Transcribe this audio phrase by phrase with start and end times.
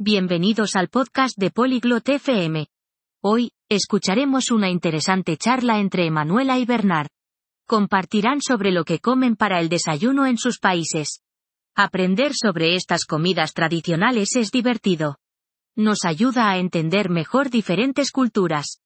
[0.00, 2.66] Bienvenidos al podcast de Polyglot FM.
[3.22, 7.06] Hoy, escucharemos una interesante charla entre Emanuela y Bernard.
[7.64, 11.22] Compartirán sobre lo que comen para el desayuno en sus países.
[11.76, 15.18] Aprender sobre estas comidas tradicionales es divertido.
[15.76, 18.80] Nos ayuda a entender mejor diferentes culturas.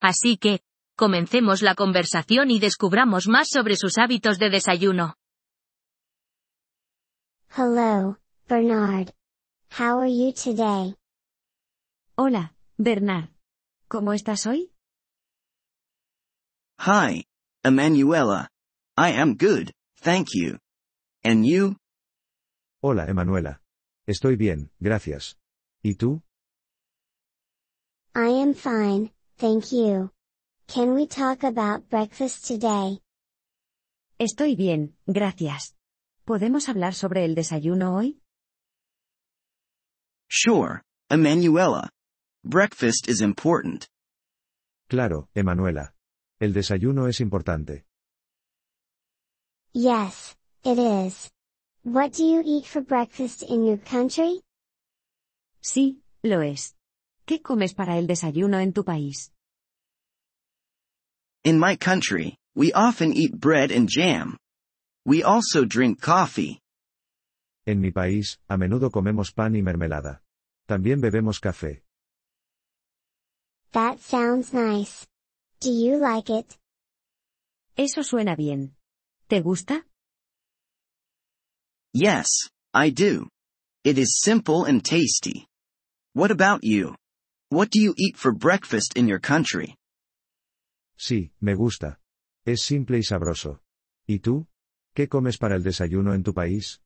[0.00, 0.60] Así que,
[0.94, 5.16] comencemos la conversación y descubramos más sobre sus hábitos de desayuno.
[7.48, 9.12] Hello, Bernard.
[9.78, 10.94] How are you today?
[12.18, 13.30] Hola, Bernard.
[13.88, 14.70] ¿Cómo estás hoy?
[16.78, 17.24] Hi,
[17.64, 18.50] Emanuela.
[18.98, 20.58] I am good, thank you.
[21.24, 21.76] And you?
[22.82, 23.62] Hola, Emanuela.
[24.06, 25.38] Estoy bien, gracias.
[25.82, 26.20] ¿Y tú?
[28.14, 30.10] I am fine, thank you.
[30.66, 33.00] Can we talk about breakfast today?
[34.18, 35.74] Estoy bien, gracias.
[36.26, 38.21] ¿Podemos hablar sobre el desayuno hoy?
[40.34, 41.90] Sure, Emanuela.
[42.42, 43.86] Breakfast is important.
[44.88, 45.92] Claro, Emanuela.
[46.40, 47.82] El desayuno es importante.
[49.74, 50.34] Yes,
[50.64, 51.30] it is.
[51.84, 54.40] What do you eat for breakfast in your country?
[55.62, 56.72] Sí, lo es.
[57.26, 59.30] ¿Qué comes para el desayuno en tu país?
[61.44, 64.38] In my country, we often eat bread and jam.
[65.04, 66.61] We also drink coffee.
[67.64, 70.22] En mi país, a menudo comemos pan y mermelada.
[70.66, 71.84] También bebemos café.
[73.72, 75.06] That sounds nice.
[75.60, 76.58] Do you like it?
[77.76, 78.74] Eso suena bien.
[79.28, 79.86] ¿Te gusta?
[81.94, 82.26] Yes,
[82.74, 83.28] I do.
[83.84, 85.46] It is simple and tasty.
[86.14, 86.94] What about you?
[87.50, 89.76] What do you eat for breakfast in your country?
[90.96, 91.98] Sí, me gusta.
[92.44, 93.60] Es simple y sabroso.
[94.06, 94.46] ¿Y tú?
[94.94, 96.80] ¿Qué comes para el desayuno en tu país?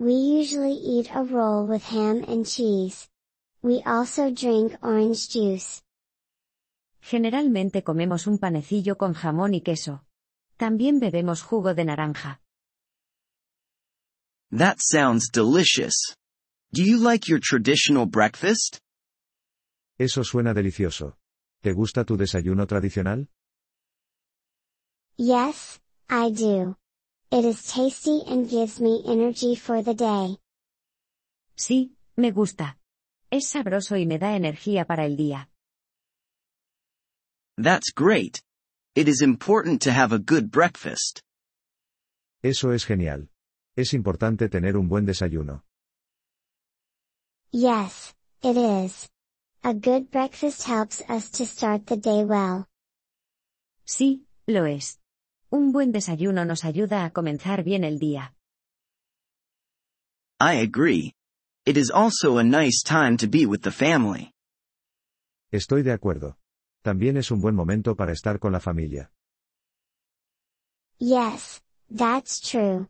[0.00, 3.06] We usually eat a roll with ham and cheese.
[3.62, 5.82] We also drink orange juice.
[7.02, 10.06] Generalmente comemos un panecillo con jamón y queso.
[10.56, 12.40] También bebemos jugo de naranja.
[14.50, 16.16] That sounds delicious.
[16.72, 18.78] Do you like your traditional breakfast?
[19.98, 21.18] Eso suena delicioso.
[21.60, 23.28] ¿Te gusta tu desayuno tradicional?
[25.18, 26.78] Yes, I do.
[27.32, 30.36] It is tasty and gives me energy for the day.
[31.56, 32.76] Sí, me gusta.
[33.30, 35.48] Es sabroso y me da energía para el día.
[37.56, 38.42] That's great.
[38.96, 41.22] It is important to have a good breakfast.
[42.42, 43.28] Eso es genial.
[43.76, 45.62] Es importante tener un buen desayuno.
[47.52, 49.08] Yes, it is.
[49.62, 52.66] A good breakfast helps us to start the day well.
[53.86, 54.99] Sí, lo es.
[55.52, 58.34] Un buen desayuno nos ayuda a comenzar bien el día.
[60.40, 61.12] I agree.
[61.66, 64.32] It is also a nice time to be with the family.
[65.52, 66.36] Estoy de acuerdo.
[66.82, 69.10] También es un buen momento para estar con la familia.
[70.98, 72.88] Yes, that's true.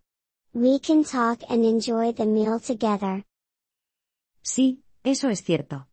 [0.52, 3.24] We can talk and enjoy the meal together.
[4.42, 5.88] Sí, eso es cierto.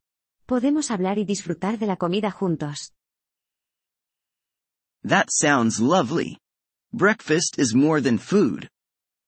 [0.46, 2.94] Podemos hablar y disfrutar de la comida juntos.
[5.04, 6.38] That sounds lovely.
[6.94, 8.70] Breakfast is more than food.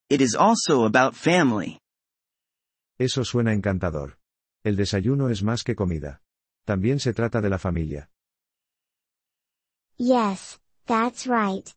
[0.10, 1.78] It is also about family.
[2.98, 4.18] Eso suena encantador.
[4.64, 6.22] El desayuno es más que comida.
[6.66, 8.10] También se trata de la familia.
[9.98, 11.68] Yes, that's right.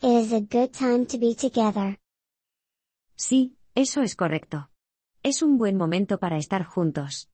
[0.00, 1.98] It is a good time to be together.
[3.16, 4.70] Sí, eso es correcto.
[5.22, 7.28] Es un buen momento para estar juntos.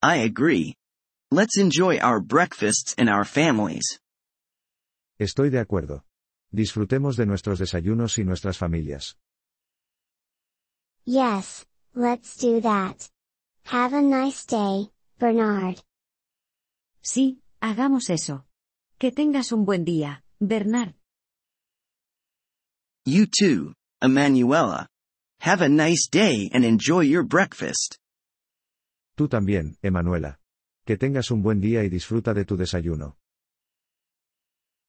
[0.00, 0.76] I agree.
[1.32, 3.98] Let's enjoy our breakfasts and our families.
[5.18, 6.04] Estoy de acuerdo.
[6.52, 9.18] Disfrutemos de nuestros desayunos y nuestras familias.
[11.04, 13.10] Yes, let's do that.
[13.64, 15.78] Have a nice day, Bernard.
[17.02, 18.46] Sí, hagamos eso.
[18.98, 20.94] Que tengas un buen día, Bernard.
[23.04, 24.86] You too, Emanuela.
[25.40, 27.96] Have a nice day and enjoy your breakfast.
[29.16, 30.38] Tú también, Emanuela.
[30.86, 33.17] Que tengas un buen día y disfruta de tu desayuno.